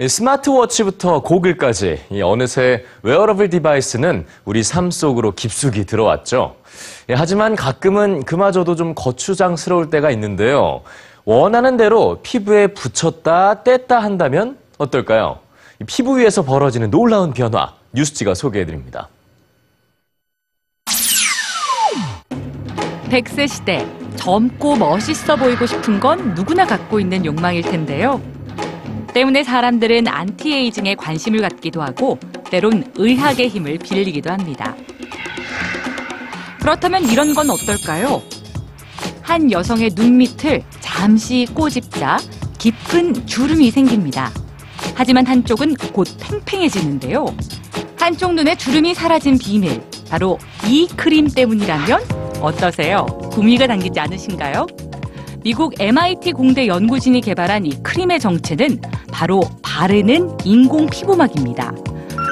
이 0.00 0.08
스마트워치부터 0.08 1.20
고글까지 1.20 2.00
이 2.10 2.22
어느새 2.22 2.86
웨어러블 3.02 3.50
디바이스는 3.50 4.24
우리 4.46 4.62
삶 4.62 4.90
속으로 4.90 5.32
깊숙이 5.32 5.84
들어왔죠. 5.84 6.56
예, 7.10 7.14
하지만 7.14 7.54
가끔은 7.54 8.24
그마저도 8.24 8.76
좀 8.76 8.94
거추장스러울 8.94 9.90
때가 9.90 10.10
있는데요. 10.12 10.80
원하는 11.26 11.76
대로 11.76 12.20
피부에 12.22 12.68
붙였다 12.68 13.62
뗐다 13.62 14.00
한다면 14.00 14.56
어떨까요? 14.78 15.38
이 15.82 15.84
피부 15.84 16.18
위에서 16.18 16.44
벌어지는 16.44 16.90
놀라운 16.90 17.34
변화 17.34 17.74
뉴스G가 17.92 18.32
소개해드립니다. 18.32 19.10
100세 23.10 23.48
시대 23.48 23.86
젊고 24.16 24.76
멋있어 24.76 25.36
보이고 25.36 25.66
싶은 25.66 26.00
건 26.00 26.34
누구나 26.34 26.64
갖고 26.64 26.98
있는 26.98 27.26
욕망일 27.26 27.60
텐데요. 27.62 28.18
때문에 29.12 29.44
사람들은 29.44 30.08
안티에이징에 30.08 30.94
관심을 30.94 31.40
갖기도 31.40 31.82
하고 31.82 32.18
때론 32.50 32.92
의학의 32.96 33.48
힘을 33.48 33.78
빌리기도 33.78 34.30
합니다. 34.30 34.74
그렇다면 36.60 37.08
이런 37.08 37.34
건 37.34 37.50
어떨까요? 37.50 38.22
한 39.22 39.50
여성의 39.50 39.90
눈 39.90 40.18
밑을 40.18 40.62
잠시 40.80 41.46
꼬집자 41.54 42.18
깊은 42.58 43.26
주름이 43.26 43.70
생깁니다. 43.70 44.30
하지만 44.94 45.26
한쪽은 45.26 45.74
곧 45.92 46.08
팽팽해지는데요. 46.20 47.26
한쪽 47.98 48.34
눈에 48.34 48.54
주름이 48.54 48.94
사라진 48.94 49.38
비밀, 49.38 49.80
바로 50.08 50.38
이 50.66 50.88
크림 50.96 51.28
때문이라면 51.28 52.40
어떠세요? 52.40 53.06
구미가 53.32 53.66
당기지 53.66 54.00
않으신가요? 54.00 54.66
미국 55.42 55.80
MIT 55.80 56.32
공대 56.32 56.66
연구진이 56.66 57.20
개발한 57.20 57.66
이 57.66 57.82
크림의 57.82 58.20
정체는 58.20 58.80
바로 59.10 59.40
바르는 59.62 60.38
인공 60.44 60.86
피부막입니다. 60.86 61.72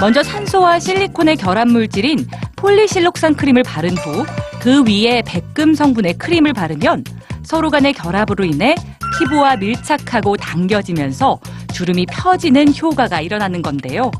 먼저 0.00 0.22
산소와 0.22 0.78
실리콘의 0.78 1.36
결합 1.36 1.68
물질인 1.68 2.26
폴리실록산 2.56 3.34
크림을 3.34 3.62
바른 3.62 3.96
후 3.96 4.24
그 4.64 4.82
위에 4.82 5.22
백금 5.26 5.74
성분의 5.74 6.14
크림을 6.14 6.54
바르면 6.54 7.04
서로 7.42 7.68
간의 7.68 7.92
결합으로 7.92 8.46
인해 8.46 8.74
피부와 9.18 9.56
밀착하고 9.56 10.38
당겨지면서 10.38 11.38
주름이 11.74 12.06
펴지는 12.06 12.74
효과가 12.74 13.20
일어나는 13.20 13.60
건데요. 13.60 14.10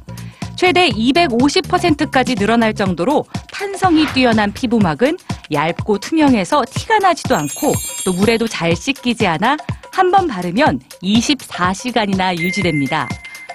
최대 0.55 0.91
250%까지 0.91 2.35
늘어날 2.35 2.75
정도로 2.75 3.25
탄성이 3.51 4.05
뛰어난 4.13 4.53
피부막은 4.53 5.17
얇고 5.53 5.99
투명해서 5.99 6.65
티가 6.71 6.99
나지도 6.99 7.37
않고 7.37 7.73
또 8.05 8.13
물에도 8.13 8.47
잘 8.49 8.75
씻기지 8.75 9.27
않아 9.27 9.57
한 9.93 10.11
번 10.11 10.27
바르면 10.27 10.81
24시간이나 11.03 12.37
유지됩니다. 12.39 13.09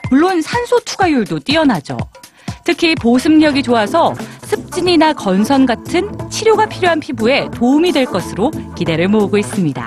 물론 0.10 0.42
산소 0.42 0.80
투과율도 0.80 1.40
뛰어나죠. 1.40 1.98
특히 2.64 2.96
보습력이 2.96 3.64
좋아서 3.64 4.14
습진이나 4.44 5.14
건선 5.14 5.66
같은 5.66 6.10
치료가 6.30 6.66
필요한 6.68 7.00
피부에 7.00 7.50
도움이 7.54 7.92
될 7.92 8.06
것으로 8.06 8.52
기대를 8.76 9.08
모으고 9.08 9.38
있습니다. 9.38 9.86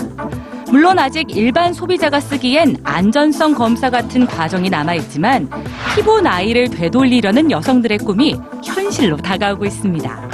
물론 0.70 0.98
아직 0.98 1.26
일반 1.36 1.72
소비자가 1.72 2.18
쓰기엔 2.20 2.76
안전성 2.82 3.54
검사 3.54 3.90
같은 3.90 4.26
과정이 4.26 4.70
남아있지만 4.70 5.50
피부 5.94 6.20
나이를 6.20 6.70
되돌리려는 6.70 7.50
여성들의 7.50 7.98
꿈이 7.98 8.36
현실로 8.64 9.16
다가오고 9.18 9.66
있습니다. 9.66 10.30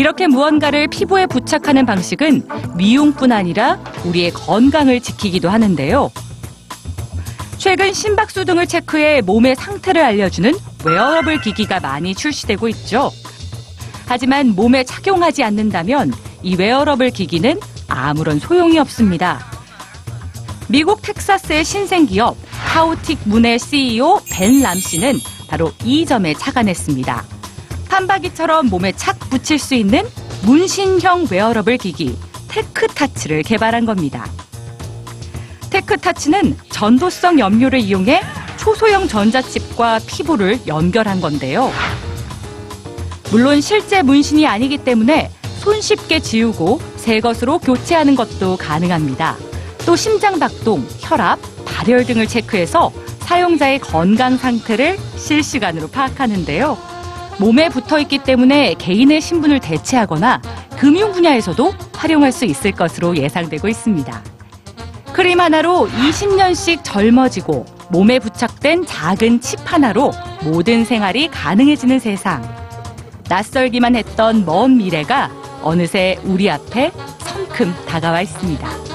이렇게 0.00 0.26
무언가를 0.26 0.88
피부에 0.88 1.26
부착하는 1.26 1.84
방식은 1.84 2.48
미용뿐 2.74 3.32
아니라 3.32 3.78
우리의 4.06 4.30
건강을 4.30 5.02
지키기도 5.02 5.50
하는데요. 5.50 6.10
최근 7.58 7.92
심박수 7.92 8.46
등을 8.46 8.66
체크해 8.66 9.20
몸의 9.20 9.56
상태를 9.56 10.02
알려주는 10.02 10.54
웨어러블 10.86 11.42
기기가 11.42 11.80
많이 11.80 12.14
출시되고 12.14 12.66
있죠. 12.68 13.10
하지만 14.06 14.54
몸에 14.54 14.84
착용하지 14.84 15.44
않는다면 15.44 16.14
이 16.42 16.56
웨어러블 16.56 17.10
기기는 17.10 17.60
아무런 17.86 18.38
소용이 18.38 18.78
없습니다. 18.78 19.44
미국 20.68 21.02
텍사스의 21.02 21.62
신생기업 21.62 22.38
카오틱 22.72 23.18
문의 23.26 23.58
CEO 23.58 24.22
벤 24.32 24.62
람 24.62 24.78
씨는 24.78 25.18
바로 25.46 25.70
이 25.84 26.06
점에 26.06 26.32
착안했습니다. 26.32 27.39
판박이처럼 28.00 28.66
몸에 28.66 28.92
착 28.92 29.18
붙일 29.30 29.58
수 29.58 29.74
있는 29.74 30.02
문신형 30.42 31.26
웨어러블 31.30 31.76
기기 31.76 32.16
테크타츠를 32.48 33.42
개발한 33.42 33.84
겁니다. 33.84 34.26
테크타츠는 35.70 36.56
전도성 36.70 37.38
염료를 37.38 37.80
이용해 37.80 38.22
초소형 38.58 39.08
전자칩과 39.08 40.00
피부를 40.06 40.60
연결한 40.66 41.20
건데요. 41.20 41.70
물론 43.30 43.60
실제 43.60 44.02
문신이 44.02 44.46
아니기 44.46 44.78
때문에 44.78 45.30
손쉽게 45.58 46.20
지우고 46.20 46.80
새 46.96 47.20
것으로 47.20 47.58
교체하는 47.58 48.16
것도 48.16 48.56
가능합니다. 48.56 49.36
또 49.86 49.94
심장 49.96 50.38
박동, 50.38 50.86
혈압, 51.00 51.38
발열 51.64 52.04
등을 52.04 52.26
체크해서 52.26 52.92
사용자의 53.20 53.78
건강 53.78 54.36
상태를 54.36 54.98
실시간으로 55.16 55.88
파악하는데요. 55.88 56.99
몸에 57.40 57.70
붙어 57.70 57.98
있기 57.98 58.18
때문에 58.18 58.74
개인의 58.74 59.22
신분을 59.22 59.60
대체하거나 59.60 60.42
금융 60.78 61.10
분야에서도 61.10 61.72
활용할 61.94 62.32
수 62.32 62.44
있을 62.44 62.72
것으로 62.72 63.16
예상되고 63.16 63.66
있습니다. 63.66 64.22
크림 65.14 65.40
하나로 65.40 65.88
20년씩 65.88 66.84
젊어지고 66.84 67.64
몸에 67.90 68.18
부착된 68.18 68.84
작은 68.84 69.40
칩 69.40 69.58
하나로 69.64 70.12
모든 70.42 70.84
생활이 70.84 71.28
가능해지는 71.28 71.98
세상. 71.98 72.42
낯설기만 73.30 73.96
했던 73.96 74.44
먼 74.44 74.76
미래가 74.76 75.30
어느새 75.62 76.18
우리 76.24 76.50
앞에 76.50 76.92
성큼 77.20 77.74
다가와 77.86 78.20
있습니다. 78.20 78.89